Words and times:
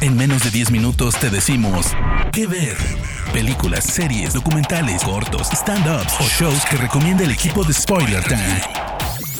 En 0.00 0.16
menos 0.16 0.44
de 0.44 0.50
10 0.50 0.70
minutos 0.70 1.18
te 1.18 1.30
decimos 1.30 1.94
qué 2.32 2.46
ver. 2.46 2.76
Películas, 3.32 3.84
series, 3.84 4.34
documentales, 4.34 5.02
cortos, 5.04 5.48
stand-ups 5.50 6.20
o 6.20 6.24
shows 6.24 6.64
que 6.66 6.76
recomienda 6.76 7.24
el 7.24 7.30
equipo 7.30 7.64
de 7.64 7.72
Spoiler 7.72 8.22
Time. 8.24 8.60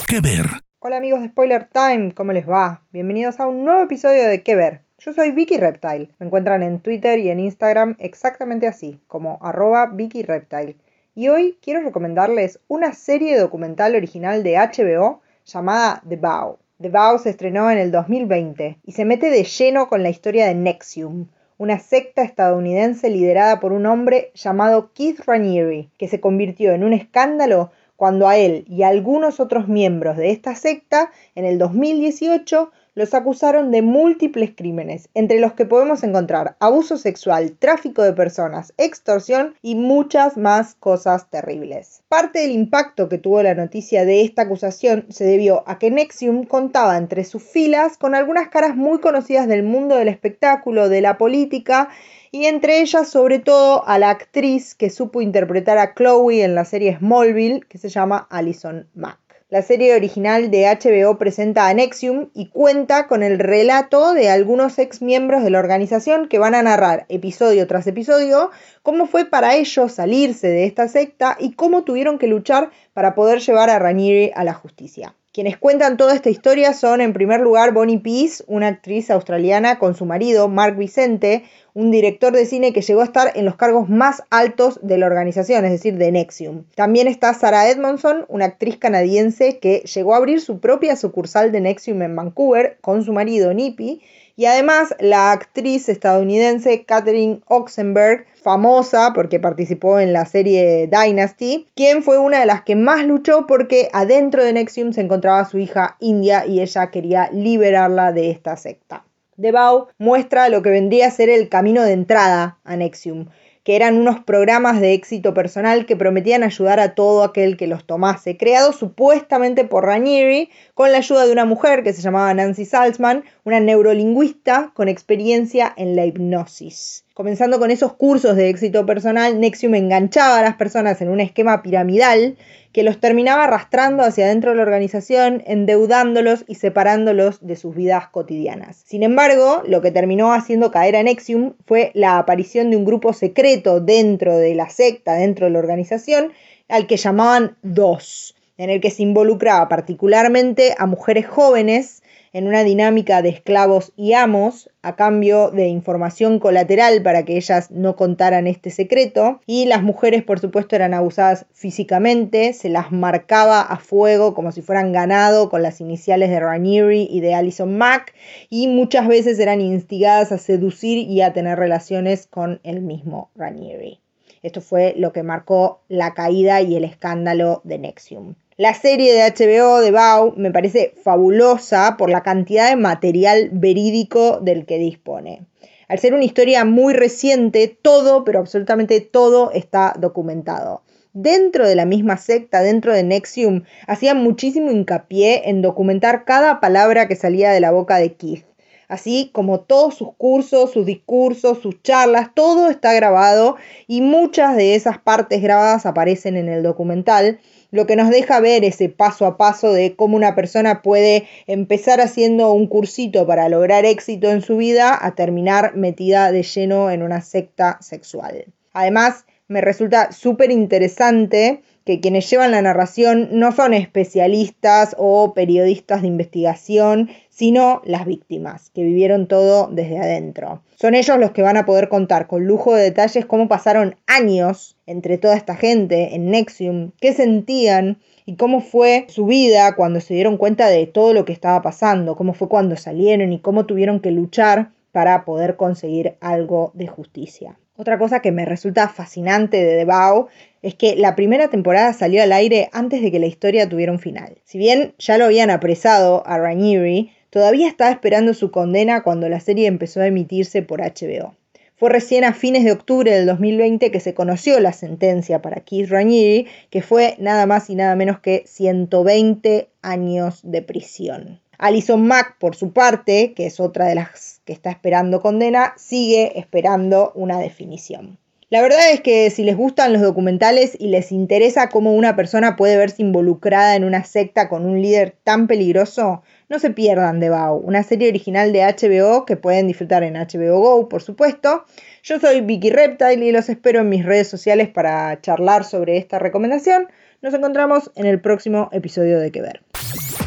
¿Qué 0.07 0.21
ver? 0.21 0.47
Hola 0.81 0.99
amigos 0.99 1.21
de 1.21 1.29
Spoiler 1.29 1.69
Time, 1.73 2.13
¿cómo 2.15 2.33
les 2.33 2.49
va? 2.49 2.83
Bienvenidos 2.93 3.41
a 3.41 3.47
un 3.47 3.65
nuevo 3.65 3.83
episodio 3.83 4.27
de 4.29 4.43
¿Qué 4.43 4.55
ver? 4.55 4.83
Yo 4.99 5.13
soy 5.13 5.33
Vicky 5.33 5.59
Reptile. 5.59 6.11
Me 6.19 6.27
encuentran 6.27 6.63
en 6.63 6.81
Twitter 6.81 7.19
y 7.19 7.31
en 7.31 7.41
Instagram 7.41 7.97
exactamente 7.99 8.67
así, 8.67 9.01
como 9.07 9.39
arroba 9.43 9.87
Vicky 9.87 10.23
Reptile. 10.23 10.77
Y 11.15 11.29
hoy 11.29 11.59
quiero 11.63 11.81
recomendarles 11.81 12.61
una 12.69 12.93
serie 12.93 13.39
documental 13.39 13.95
original 13.97 14.43
de 14.43 14.57
HBO 14.57 15.21
llamada 15.45 16.03
The 16.09 16.17
Bow. 16.17 16.59
The 16.85 16.91
Vow 16.91 17.19
se 17.19 17.31
estrenó 17.31 17.71
en 17.71 17.79
el 17.79 17.91
2020 17.91 18.77
y 18.85 18.93
se 18.93 19.07
mete 19.07 19.31
de 19.31 19.45
lleno 19.45 19.89
con 19.89 20.03
la 20.03 20.11
historia 20.11 20.47
de 20.47 20.55
Nexium, 20.55 21.29
una 21.57 21.79
secta 21.79 22.23
estadounidense 22.23 23.09
liderada 23.09 23.59
por 23.59 23.73
un 23.73 23.87
hombre 23.87 24.33
llamado 24.35 24.91
Keith 24.93 25.21
Raniere, 25.21 25.89
que 25.97 26.09
se 26.09 26.21
convirtió 26.21 26.73
en 26.73 26.85
un 26.85 26.93
escándalo 26.93 27.71
cuando 27.97 28.29
a 28.29 28.37
él 28.37 28.67
y 28.69 28.83
a 28.83 28.89
algunos 28.89 29.41
otros 29.41 29.67
miembros 29.67 30.19
de 30.19 30.31
esta 30.31 30.55
secta 30.57 31.11
en 31.35 31.47
el 31.47 31.57
2018 31.57 32.71
los 32.95 33.15
acusaron 33.15 33.71
de 33.71 33.83
múltiples 33.83 34.53
crímenes, 34.57 35.09
entre 35.15 35.41
los 35.41 35.55
que 35.55 35.67
podemos 35.67 36.03
encontrar 36.03 36.57
abuso 36.61 36.97
sexual, 36.97 37.57
tráfico 37.59 38.03
de 38.03 38.13
personas, 38.13 38.73
extorsión 38.77 39.55
y 39.63 39.75
muchas 39.75 40.37
más 40.37 40.75
cosas 40.75 41.29
terribles. 41.31 42.03
Parte 42.09 42.41
del 42.41 42.53
impacto 42.53 43.09
que 43.09 43.19
tuvo 43.19 43.43
la 43.43 43.55
noticia 43.55 44.05
de 44.05 44.23
esta 44.23 44.43
acusación 44.43 45.07
se 45.09 45.25
debió 45.25 45.65
a 45.67 45.79
que 45.79 45.91
Nexium 45.91 46.45
contaba 46.45 46.97
entre 46.97 47.25
sus 47.25 47.43
filas 47.43 47.99
con 47.99 48.15
algunas 48.15 48.49
caras 48.49 48.77
muy 48.77 49.01
conocidas 49.01 49.49
del 49.49 49.63
mundo 49.63 49.97
del 49.97 50.09
espectáculo, 50.09 50.89
de 50.89 51.01
la 51.01 51.19
política 51.19 51.89
y 52.31 52.47
entre 52.47 52.81
ellas 52.81 53.09
sobre 53.09 53.39
todo 53.39 53.87
a 53.87 53.99
la 53.99 54.11
actriz 54.11 54.75
que 54.75 54.91
supo 54.91 55.21
interpretar 55.21 55.79
a 55.79 55.95
Chloe 55.95 56.43
en 56.43 56.55
la 56.55 56.65
serie 56.65 56.97
Smallville 56.99 57.61
que 57.69 57.79
se 57.79 57.89
llama 57.89 58.27
Alison 58.31 58.89
Mack. 58.95 59.24
La 59.55 59.63
serie 59.63 59.95
original 59.95 60.51
de 60.51 60.65
HBO 60.65 61.17
presenta 61.17 61.69
a 61.69 61.75
Nexium 61.75 62.29
y 62.35 62.49
cuenta 62.49 63.07
con 63.07 63.23
el 63.23 63.39
relato 63.39 64.13
de 64.13 64.29
algunos 64.29 64.81
ex 64.81 65.01
miembros 65.01 65.45
de 65.45 65.51
la 65.51 65.61
organización 65.61 66.27
que 66.27 66.41
van 66.41 66.57
a 66.57 66.63
narrar 66.65 67.07
episodio 67.09 67.69
tras 67.69 67.87
episodio 67.87 68.51
cómo 68.83 69.07
fue 69.07 69.27
para 69.27 69.55
ellos 69.55 69.93
salirse 69.93 70.49
de 70.49 70.65
esta 70.65 70.89
secta 70.89 71.37
y 71.39 71.53
cómo 71.53 71.85
tuvieron 71.85 72.19
que 72.19 72.27
luchar 72.27 72.71
para 72.95 73.15
poder 73.15 73.39
llevar 73.39 73.71
a 73.71 73.79
Ranieri 73.79 74.33
a 74.35 74.43
la 74.43 74.55
justicia. 74.55 75.15
Quienes 75.35 75.59
cuentan 75.59 75.97
toda 75.97 76.15
esta 76.15 76.31
historia 76.31 76.73
son 76.75 77.01
en 77.01 77.13
primer 77.13 77.41
lugar 77.41 77.73
Bonnie 77.75 77.99
Peace, 77.99 78.45
una 78.47 78.69
actriz 78.69 79.11
australiana 79.11 79.81
con 79.81 79.97
su 79.97 80.07
marido 80.07 80.47
Mark 80.47 80.77
Vicente, 80.77 81.43
un 81.73 81.91
director 81.91 82.33
de 82.33 82.47
cine 82.47 82.73
que 82.73 82.83
llegó 82.83 83.01
a 83.01 83.05
estar 83.07 83.33
en 83.35 83.45
los 83.45 83.57
cargos 83.57 83.89
más 83.89 84.23
altos 84.31 84.79
de 84.81 84.97
la 84.97 85.07
organización, 85.07 85.65
es 85.65 85.73
decir, 85.73 85.97
de 85.97 86.13
Nexium. 86.13 86.67
También 86.77 87.09
está 87.09 87.35
Sarah 87.35 87.69
Edmondson, 87.69 88.27
una 88.29 88.45
actriz 88.45 88.79
canadiense 88.79 89.59
que 89.59 89.81
llegó 89.81 90.15
a 90.15 90.19
abrir 90.19 90.41
su 90.41 90.61
propia 90.61 90.95
sucursal 90.95 91.51
de 91.51 91.63
Nexium 91.63 92.03
en 92.03 92.15
Vancouver 92.15 92.79
con 92.81 93.03
su 93.03 93.13
marido 93.13 93.53
Nippy. 93.53 94.03
Y 94.37 94.47
además 94.47 94.95
la 94.99 95.31
actriz 95.31 95.89
estadounidense 95.89 96.85
Catherine 96.85 97.41
Oxenberg, 97.47 98.27
famosa 98.43 99.13
porque 99.15 99.39
participó 99.39 100.01
en 100.01 100.13
la 100.13 100.27
serie 100.27 100.89
Dynasty, 100.89 101.69
quien 101.75 102.03
fue 102.03 102.19
una 102.19 102.41
de 102.41 102.47
las 102.47 102.63
que 102.63 102.75
más 102.75 103.05
luchó 103.07 103.47
porque 103.47 103.89
adentro 103.93 104.43
de 104.43 104.53
Nexium 104.53 104.93
se 104.93 105.03
encontraba 105.03 105.45
su 105.45 105.59
hija 105.59 105.97
India 106.01 106.47
y 106.47 106.61
ella 106.61 106.91
quería 106.91 107.31
liberarla 107.33 108.13
de 108.13 108.31
esta 108.31 108.57
secta. 108.57 109.05
Debau 109.37 109.89
muestra 109.99 110.49
lo 110.49 110.63
que 110.63 110.71
vendría 110.71 111.09
a 111.09 111.11
ser 111.11 111.29
el 111.29 111.49
camino 111.49 111.83
de 111.83 111.93
entrada 111.93 112.59
a 112.65 112.77
Nexium, 112.77 113.27
que 113.65 113.77
eran 113.77 113.97
unos 113.97 114.21
programas 114.21 114.81
de 114.81 114.93
éxito 114.93 115.35
personal 115.35 115.87
que 115.87 115.97
prometían 115.97 116.43
ayudar 116.43 116.79
a 116.81 116.95
todo 116.95 117.25
aquel 117.25 117.57
que 117.57 117.67
los 117.67 117.85
tomase, 117.85 118.37
creados 118.37 118.77
supuestamente 118.77 119.65
por 119.65 119.87
Ranieri 119.87 120.51
con 120.75 120.93
la 120.93 120.99
ayuda 120.99 121.27
de 121.27 121.33
una 121.33 121.47
mujer 121.47 121.83
que 121.83 121.95
se 121.95 122.03
llamaba 122.03 122.33
Nancy 122.35 122.67
Salzman, 122.67 123.25
una 123.45 123.61
neurolingüista 123.61 124.73
con 124.75 124.89
experiencia 124.89 125.73
en 125.77 125.97
la 125.97 126.05
hipnosis. 126.05 127.05
Comenzando 127.15 127.61
con 127.61 127.71
esos 127.71 127.93
cursos 127.93 128.35
de 128.35 128.49
éxito 128.49 128.85
personal, 128.87 129.39
Nexium 129.39 129.77
enganchaba 129.77 130.41
a 130.41 130.43
las 130.43 130.57
personas 130.57 131.01
en 131.01 131.11
un 131.11 131.21
esquema 131.21 131.63
piramidal 131.63 132.37
que 132.73 132.83
los 132.83 132.99
terminaba 132.99 133.45
arrastrando 133.45 134.03
hacia 134.03 134.25
adentro 134.25 134.51
de 134.51 134.57
la 134.57 134.65
organización, 134.65 135.45
endeudándolos 135.47 136.45
y 136.49 136.57
separándolos 136.57 137.39
de 137.41 137.55
sus 137.55 137.77
vidas 137.77 138.09
cotidianas. 138.09 138.83
Sin 138.85 139.05
embargo, 139.05 139.63
lo 139.65 139.81
que 139.81 139.93
terminó 139.93 140.33
haciendo 140.33 140.73
caer 140.73 140.97
a 140.97 141.05
Nexium 141.05 141.53
fue 141.67 141.93
la 141.95 142.19
aparición 142.19 142.71
de 142.71 142.79
un 142.79 142.85
grupo 142.85 143.13
secreto 143.13 143.79
dentro 143.79 144.37
de 144.37 144.57
la 144.57 144.69
secta, 144.69 145.13
dentro 145.13 145.47
de 145.47 145.53
la 145.53 145.61
organización, 145.61 146.33
al 146.69 146.89
que 146.89 146.97
llamaban 146.97 147.57
Dos, 147.63 148.35
en 148.59 148.71
el 148.71 148.81
que 148.81 148.91
se 148.91 149.05
involucraba 149.05 149.69
particularmente 149.69 150.75
a 150.79 150.87
mujeres 150.87 151.29
jóvenes 151.29 152.03
en 152.35 152.49
una 152.49 152.65
dinámica 152.65 153.23
de 153.23 153.31
esclavos 153.31 153.93
y 153.97 154.13
amos 154.13 154.69
a 154.83 154.97
cambio 154.97 155.51
de 155.51 155.69
información 155.69 156.41
colateral 156.41 157.01
para 157.01 157.25
que 157.25 157.37
ellas 157.37 157.71
no 157.71 157.97
contaran 157.97 158.49
este 158.49 158.71
secreto 158.71 159.41
y 159.47 159.65
las 159.67 159.83
mujeres 159.83 160.25
por 160.25 160.41
supuesto 160.41 160.77
eran 160.77 160.93
abusadas 160.93 161.47
físicamente, 161.53 162.53
se 162.53 162.69
las 162.69 162.93
marcaba 162.93 163.63
a 163.63 163.79
fuego 163.79 164.35
como 164.35 164.51
si 164.51 164.61
fueran 164.61 164.93
ganado 164.93 165.49
con 165.49 165.63
las 165.63 165.81
iniciales 165.81 166.29
de 166.29 166.41
Ranieri 166.41 167.09
y 167.09 167.21
de 167.21 167.35
Alison 167.35 167.79
Mack 167.79 168.13
y 168.51 168.67
muchas 168.67 169.07
veces 169.07 169.39
eran 169.39 169.61
instigadas 169.61 170.33
a 170.33 170.39
seducir 170.39 171.09
y 171.09 171.23
a 171.23 171.33
tener 171.33 171.57
relaciones 171.57 172.27
con 172.27 172.61
el 172.65 172.83
mismo 172.83 173.31
Ranieri. 173.37 174.01
Esto 174.43 174.61
fue 174.61 174.93
lo 174.99 175.13
que 175.13 175.23
marcó 175.23 175.81
la 175.89 176.13
caída 176.13 176.61
y 176.61 176.77
el 176.77 176.85
escándalo 176.85 177.63
de 177.65 177.79
Nexium. 177.79 178.35
La 178.57 178.73
serie 178.73 179.13
de 179.13 179.29
HBO 179.33 179.81
de 179.81 179.91
Bau 179.91 180.33
me 180.37 180.53
parece 180.53 180.95
fabulosa 181.03 181.97
por 181.99 182.09
la 182.09 182.23
cantidad 182.23 182.69
de 182.69 182.77
material 182.77 183.49
verídico 183.51 184.39
del 184.39 184.65
que 184.65 184.79
dispone. 184.79 185.45
Al 185.89 185.99
ser 185.99 186.15
una 186.15 186.23
historia 186.23 186.65
muy 186.65 186.95
reciente, 186.95 187.67
todo, 187.67 188.23
pero 188.23 188.39
absolutamente 188.39 189.01
todo 189.01 189.51
está 189.51 189.97
documentado. 189.99 190.83
Dentro 191.13 191.67
de 191.67 191.75
la 191.75 191.85
misma 191.85 192.17
secta, 192.17 192.63
dentro 192.63 192.93
de 192.93 193.03
Nexium, 193.03 193.65
hacían 193.89 194.23
muchísimo 194.23 194.71
hincapié 194.71 195.49
en 195.51 195.61
documentar 195.61 196.25
cada 196.25 196.61
palabra 196.61 197.09
que 197.09 197.17
salía 197.17 197.51
de 197.51 197.61
la 197.61 197.73
boca 197.73 197.97
de 197.97 198.15
Keith. 198.15 198.45
Así 198.87 199.31
como 199.33 199.61
todos 199.61 199.97
sus 199.97 200.15
cursos, 200.17 200.71
sus 200.71 200.87
discursos, 200.87 201.59
sus 201.59 201.83
charlas, 201.83 202.31
todo 202.35 202.69
está 202.69 202.93
grabado 202.93 203.57
y 203.89 204.03
muchas 204.03 204.57
de 204.57 204.77
esas 204.77 204.99
partes 204.99 205.43
grabadas 205.43 205.87
aparecen 205.87 206.37
en 206.37 206.49
el 206.49 206.63
documental 206.63 207.41
lo 207.75 207.87
que 207.87 207.97
nos 207.97 208.09
deja 208.09 208.39
ver 208.39 208.65
ese 208.65 208.89
paso 208.89 209.27
a 209.27 209.37
paso 209.37 209.73
de 209.73 209.97
cómo 209.97 210.17
una 210.17 210.37
persona 210.37 210.81
puede 210.81 211.27
empezar 211.49 212.01
haciendo 212.01 212.53
un 212.53 212.69
cursito 212.69 213.27
para 213.27 213.49
lograr 213.49 213.85
éxito 213.85 214.31
en 214.31 214.43
su 214.43 214.57
vida 214.59 214.97
a 214.99 215.17
terminar 215.17 215.75
metida 215.75 216.31
de 216.31 216.45
lleno 216.45 216.93
en 216.93 217.03
una 217.03 217.21
secta 217.21 217.79
sexual. 217.81 218.45
Además, 218.73 219.25
me 219.49 219.61
resulta 219.61 220.13
súper 220.13 220.53
interesante 220.53 221.63
que 221.85 222.01
quienes 222.01 222.29
llevan 222.31 222.51
la 222.51 222.63
narración 222.63 223.29
no 223.33 223.53
son 223.53 223.75
especialistas 223.75 224.97
o 224.99 225.35
periodistas 225.35 226.03
de 226.03 226.09
investigación, 226.09 227.11
sino 227.29 227.83
las 227.85 228.07
víctimas, 228.07 228.71
que 228.71 228.83
vivieron 228.83 229.27
todo 229.27 229.69
desde 229.71 229.99
adentro. 229.99 230.63
Son 230.77 230.95
ellos 230.95 231.19
los 231.19 231.33
que 231.33 231.43
van 231.43 231.57
a 231.57 231.67
poder 231.67 231.89
contar 231.89 232.27
con 232.27 232.47
lujo 232.47 232.75
de 232.75 232.85
detalles 232.85 233.27
cómo 233.27 233.49
pasaron 233.49 233.97
años 234.07 234.77
entre 234.87 235.19
toda 235.19 235.37
esta 235.37 235.57
gente 235.57 236.15
en 236.15 236.31
Nexium, 236.31 236.93
qué 237.01 237.13
sentían 237.13 237.99
y 238.25 238.37
cómo 238.37 238.61
fue 238.61 239.07
su 239.09 239.27
vida 239.27 239.75
cuando 239.77 240.01
se 240.01 240.15
dieron 240.15 240.39
cuenta 240.39 240.69
de 240.69 240.87
todo 240.87 241.13
lo 241.13 241.25
que 241.25 241.33
estaba 241.33 241.61
pasando, 241.61 242.17
cómo 242.17 242.33
fue 242.33 242.49
cuando 242.49 242.77
salieron 242.77 243.33
y 243.33 243.41
cómo 243.41 243.67
tuvieron 243.67 244.01
que 244.01 244.11
luchar 244.11 244.71
para 244.93 245.25
poder 245.25 245.57
conseguir 245.57 246.15
algo 246.21 246.71
de 246.75 246.87
justicia. 246.87 247.59
Otra 247.77 247.99
cosa 247.99 248.21
que 248.21 248.31
me 248.31 248.45
resulta 248.45 248.89
fascinante 248.89 249.65
de 249.65 249.79
The 249.79 249.85
Bow 249.85 250.29
es 250.63 250.77
que 250.77 250.95
la 250.95 251.17
primera 251.17 251.49
temporada 251.49 251.93
salió 251.93 252.23
al 252.23 252.31
aire 252.31 252.69
antes 252.73 253.03
de 253.03 253.11
que 253.11 253.19
la 253.19 253.27
historia 253.27 253.69
tuviera 253.69 253.91
un 253.91 253.99
final. 253.99 254.39
Si 254.45 254.59
bien 254.59 254.95
ya 254.97 255.19
lo 255.19 255.25
habían 255.25 255.51
apresado 255.51 256.25
a 256.25 256.39
Ranieri, 256.39 257.11
todavía 257.31 257.67
estaba 257.67 257.91
esperando 257.91 258.33
su 258.33 258.53
condena 258.53 259.03
cuando 259.03 259.29
la 259.29 259.41
serie 259.41 259.67
empezó 259.67 260.01
a 260.01 260.07
emitirse 260.07 260.63
por 260.63 260.81
HBO. 260.81 261.35
Fue 261.75 261.91
recién 261.91 262.23
a 262.23 262.33
fines 262.33 262.63
de 262.63 262.71
octubre 262.71 263.11
del 263.11 263.27
2020 263.27 263.91
que 263.91 263.99
se 263.99 264.15
conoció 264.15 264.61
la 264.61 264.73
sentencia 264.73 265.43
para 265.43 265.63
Keith 265.63 265.91
Ranieri, 265.91 266.47
que 266.71 266.81
fue 266.81 267.17
nada 267.19 267.47
más 267.47 267.69
y 267.71 267.75
nada 267.75 267.97
menos 267.97 268.21
que 268.21 268.45
120 268.47 269.69
años 269.83 270.41
de 270.45 270.63
prisión. 270.63 271.41
Alison 271.59 272.07
Mack, 272.07 272.39
por 272.39 272.57
su 272.57 272.73
parte, 272.73 273.33
que 273.35 273.47
es 273.47 273.61
otra 273.61 273.87
de 273.87 273.95
las 273.95 274.41
que 274.45 274.53
está 274.53 274.71
esperando 274.71 275.21
condena, 275.21 275.75
sigue 275.77 276.39
esperando 276.39 277.13
una 277.15 277.39
definición. 277.39 278.19
La 278.55 278.63
verdad 278.63 278.93
es 278.93 279.01
que 279.01 279.31
si 279.31 279.43
les 279.43 279.57
gustan 279.57 279.93
los 279.93 280.01
documentales 280.01 280.77
y 280.79 280.87
les 280.87 281.11
interesa 281.11 281.71
cómo 281.71 281.93
una 281.93 282.15
persona 282.15 282.55
puede 282.55 282.77
verse 282.77 283.03
involucrada 283.03 283.75
en 283.75 283.83
una 283.83 284.05
secta 284.05 284.49
con 284.49 284.65
un 284.65 284.81
líder 284.81 285.17
tan 285.25 285.49
peligroso, 285.49 286.23
no 286.49 286.61
se 286.61 286.71
pierdan 286.71 287.19
de 287.19 287.31
Bao, 287.31 287.57
una 287.57 287.83
serie 287.83 288.09
original 288.09 288.53
de 288.53 288.63
HBO 288.63 289.25
que 289.25 289.37
pueden 289.37 289.67
disfrutar 289.67 290.05
en 290.05 290.15
HBO 290.15 290.61
Go, 290.61 290.89
por 290.89 291.03
supuesto. 291.03 291.65
Yo 292.05 292.21
soy 292.21 292.43
Vicky 292.43 292.71
Reptile 292.71 293.25
y 293.25 293.33
los 293.33 293.49
espero 293.49 293.81
en 293.81 293.89
mis 293.89 294.05
redes 294.05 294.29
sociales 294.29 294.69
para 294.69 295.21
charlar 295.21 295.65
sobre 295.65 295.97
esta 295.97 296.21
recomendación. 296.21 296.87
Nos 297.23 297.35
encontramos 297.35 297.91
en 297.97 298.07
el 298.07 298.21
próximo 298.21 298.69
episodio 298.73 299.19
de 299.19 299.33
Que 299.33 299.41
Ver. 299.41 299.74